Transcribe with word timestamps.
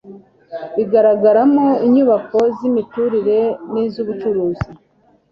bigaragaramo 0.75 1.67
inyubako 1.87 2.37
z'imiturire 2.57 3.39
n'iz'ubucuruzi. 3.71 4.69